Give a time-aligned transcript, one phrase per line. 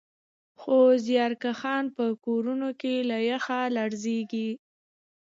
[0.59, 4.49] خو زیارکښان په کورونو کې له یخه لړزېږي